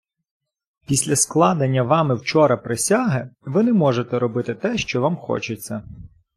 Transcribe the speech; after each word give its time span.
Після 0.87 1.15
складення 1.15 1.83
Вами 1.83 2.15
вчора 2.15 2.57
присяги, 2.57 3.29
Ви 3.41 3.63
не 3.63 3.73
можете 3.73 4.19
робити 4.19 4.55
те 4.55 4.77
що 4.77 5.01
Вам 5.01 5.17
хочеться. 5.17 5.83